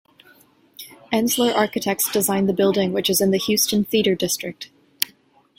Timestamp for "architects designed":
1.55-2.49